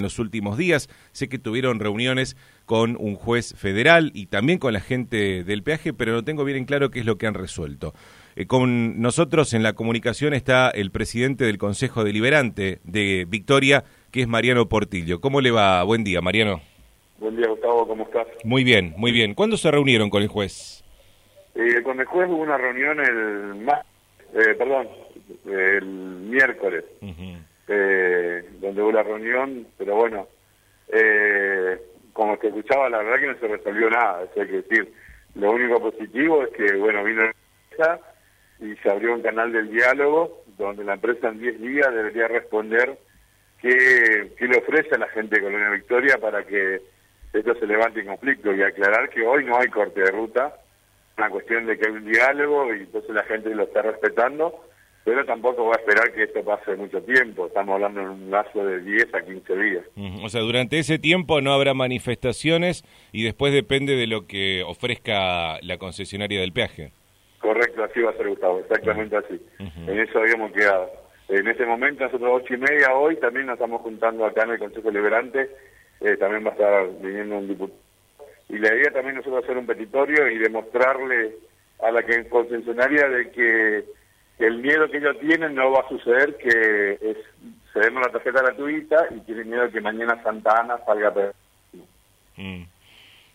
[0.00, 0.88] en los últimos días.
[1.10, 5.92] Sé que tuvieron reuniones con un juez federal y también con la gente del peaje,
[5.92, 7.94] pero no tengo bien en claro qué es lo que han resuelto.
[8.36, 13.82] Eh, con nosotros en la comunicación está el presidente del Consejo Deliberante de Victoria,
[14.12, 15.20] que es Mariano Portillo.
[15.20, 15.82] ¿Cómo le va?
[15.82, 16.60] Buen día, Mariano.
[17.18, 18.28] Buen día, Gustavo, ¿cómo estás?
[18.44, 19.34] Muy bien, muy bien.
[19.34, 20.84] ¿Cuándo se reunieron con el juez?
[21.56, 24.86] Eh, con el juez hubo una reunión el eh, perdón,
[25.44, 26.84] el miércoles
[27.68, 30.26] eh, donde hubo la reunión, pero bueno,
[30.88, 31.78] eh,
[32.12, 34.92] como te escuchaba, la verdad que no se resolvió nada, hay que decir,
[35.34, 37.32] lo único positivo es que, bueno, vino la
[37.70, 38.00] empresa
[38.60, 42.98] y se abrió un canal del diálogo donde la empresa en 10 días debería responder
[43.60, 46.80] qué, qué le ofrece a la gente de Colonia Victoria para que
[47.32, 50.56] esto se levante en conflicto y aclarar que hoy no hay corte de ruta,
[51.16, 54.64] una cuestión de que hay un diálogo y entonces la gente lo está respetando
[55.08, 58.62] pero tampoco va a esperar que esto pase mucho tiempo, estamos hablando en un lazo
[58.62, 59.84] de 10 a 15 días.
[60.22, 65.62] O sea, durante ese tiempo no habrá manifestaciones y después depende de lo que ofrezca
[65.62, 66.92] la concesionaria del peaje.
[67.40, 69.40] Correcto, así va a ser Gustavo, exactamente así.
[69.58, 70.90] En eso habíamos quedado.
[71.30, 74.58] En ese momento, nosotros ocho y media hoy, también nos estamos juntando acá en el
[74.58, 75.48] Consejo Liberante,
[76.02, 77.80] eh, también va a estar viniendo un diputado.
[78.50, 81.32] Y la idea también nosotros hacer un petitorio y demostrarle
[81.80, 83.97] a la concesionaria de que
[84.38, 87.16] el miedo que ellos tienen no va a suceder, que es
[87.72, 91.32] cedemos la tarjeta gratuita y tienen miedo de que mañana Santa Ana salga a
[92.36, 92.62] mm.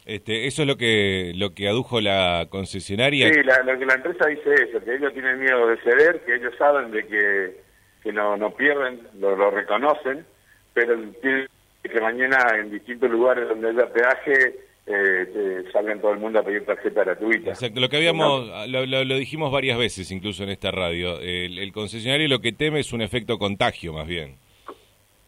[0.05, 3.31] Este, eso es lo que lo que adujo la concesionaria.
[3.31, 6.35] Sí, la, lo que la empresa dice eso, que ellos tienen miedo de ceder, que
[6.35, 7.61] ellos saben de que,
[8.03, 10.25] que no, no pierden, lo, lo reconocen,
[10.73, 11.47] pero tienen
[11.81, 16.65] que mañana en distintos lugares donde haya peaje eh, salgan todo el mundo a pedir
[16.65, 17.51] tarjeta gratuita.
[17.51, 22.39] Exacto, lo que habíamos, lo, dijimos varias veces incluso en esta radio, el, concesionario lo
[22.39, 24.37] que teme es un efecto contagio más bien.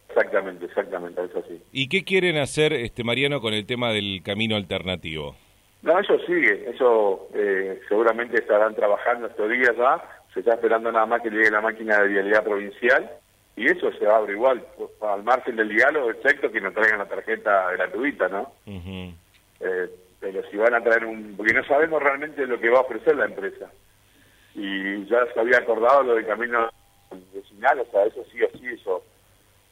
[0.08, 1.60] Exactamente, exactamente, eso sí.
[1.72, 5.36] ¿Y qué quieren hacer, este Mariano, con el tema del camino alternativo?
[5.82, 11.06] No, eso sigue, eso eh, seguramente estarán trabajando estos días ya, se está esperando nada
[11.06, 13.10] más que llegue la máquina de vialidad provincial
[13.56, 14.62] y eso se abre igual,
[15.00, 18.52] al margen del diálogo, excepto que nos traigan la tarjeta gratuita, ¿no?
[19.60, 19.90] Eh,
[20.20, 21.34] pero si van a traer un...
[21.36, 23.70] porque no sabemos realmente lo que va a ofrecer la empresa.
[24.54, 26.68] Y ya se había acordado lo de camino
[27.32, 29.04] vecinal, o sea, eso sí o sí, eso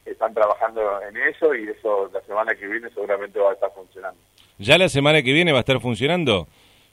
[0.05, 4.19] están trabajando en eso y eso la semana que viene seguramente va a estar funcionando.
[4.59, 6.47] ¿Ya la semana que viene va a estar funcionando?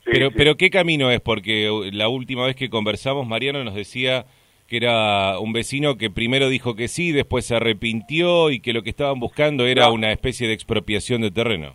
[0.04, 1.20] pero, pero ¿qué camino es?
[1.20, 4.24] Porque la última vez que conversamos, Mariano nos decía
[4.66, 8.82] que era un vecino que primero dijo que sí, después se arrepintió y que lo
[8.82, 11.74] que estaban buscando era una especie de expropiación de terreno.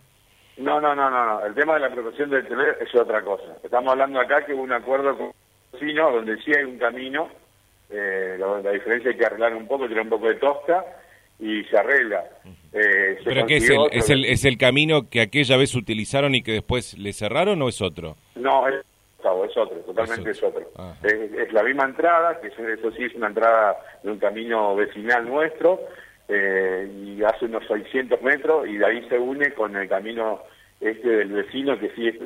[0.58, 3.56] No, no, no, no, El tema de la protección del teléfono es otra cosa.
[3.62, 5.32] Estamos hablando acá que hubo un acuerdo con
[5.72, 7.28] vecinos donde sí hay un camino,
[7.90, 10.84] eh, la, diferencia hay que arreglar un poco, tiene un poco de tosca
[11.38, 12.24] y se arregla.
[12.72, 16.42] Eh, ¿Pero qué es el, es, el, es el camino que aquella vez utilizaron y
[16.42, 18.16] que después le cerraron o es otro?
[18.34, 18.84] No, es,
[19.20, 20.70] es otro, totalmente es otro.
[20.76, 20.94] Ah.
[21.02, 25.80] Es, la misma entrada, que eso sí es una entrada de un camino vecinal nuestro,
[26.28, 30.42] eh, y hace unos 600 metros y de ahí se une con el camino
[30.78, 32.16] este del vecino que sí es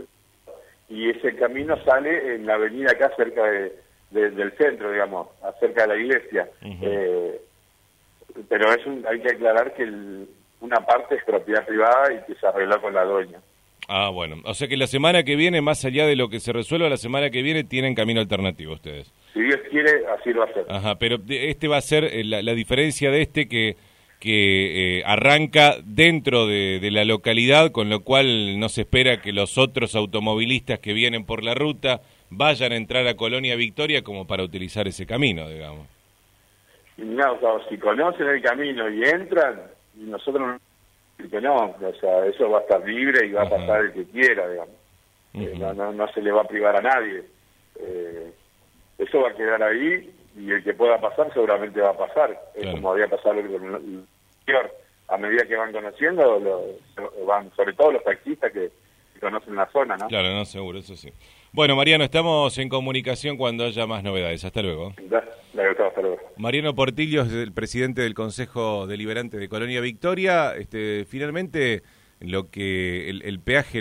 [0.88, 3.72] y ese camino sale en la avenida acá cerca de,
[4.10, 5.28] del centro digamos
[5.60, 7.40] cerca de la iglesia eh,
[8.48, 9.88] pero es un, hay que aclarar que
[10.60, 13.38] una parte es propiedad privada y que se arregló con la dueña
[13.88, 14.36] Ah, bueno.
[14.44, 16.96] O sea que la semana que viene, más allá de lo que se resuelva, la
[16.96, 19.12] semana que viene tienen camino alternativo ustedes.
[19.34, 20.66] Si Dios quiere, así lo va a hacer.
[20.68, 23.76] Ajá, pero este va a ser eh, la diferencia de este que
[24.22, 29.58] que eh, arranca dentro de, la localidad, con lo cual no se espera que los
[29.58, 34.44] otros automovilistas que vienen por la ruta vayan a entrar a Colonia Victoria como para
[34.44, 35.88] utilizar ese camino, digamos.
[36.98, 37.36] No,
[37.68, 39.60] si conocen el camino y entran,
[39.96, 40.60] nosotros
[41.18, 41.56] no, no,
[41.88, 44.76] o sea, eso va a estar libre y va a pasar el que quiera, digamos.
[45.34, 47.24] Eh, no, no, se le va a privar a nadie.
[47.80, 48.30] Eh,
[48.98, 52.70] eso va a quedar ahí y el que pueda pasar seguramente va a pasar, es
[52.70, 53.34] como había pasado
[55.08, 56.40] a medida que van conociendo,
[57.26, 58.70] van sobre todo los taxistas que,
[59.20, 60.08] conocen la zona, ¿no?
[60.08, 61.12] Claro, no, seguro, eso sí.
[61.52, 64.44] Bueno, Mariano, estamos en comunicación cuando haya más novedades.
[64.44, 64.94] Hasta luego.
[64.98, 66.18] hasta luego.
[66.38, 70.56] Mariano Portillo es el presidente del Consejo Deliberante de Colonia Victoria.
[70.56, 71.84] Este, finalmente,
[72.18, 73.80] lo que el peaje